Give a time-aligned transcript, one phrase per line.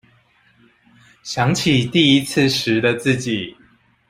[1.21, 3.55] 想起第一次時的自己